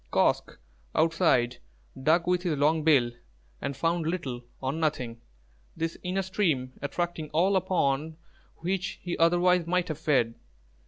Kosq' 0.11 0.57
outside 0.95 1.57
dug 2.01 2.25
with 2.25 2.41
his 2.41 2.57
long 2.57 2.83
bill 2.83 3.11
and 3.61 3.77
found 3.77 4.07
little 4.07 4.43
or 4.59 4.73
nothing, 4.73 5.21
this 5.77 5.95
inner 6.01 6.23
stream 6.23 6.73
attracting 6.81 7.29
all 7.33 7.55
upon 7.55 8.17
which 8.55 8.97
he 9.03 9.15
otherwise 9.19 9.67
might 9.67 9.89
have 9.89 9.99
fed. 9.99 10.33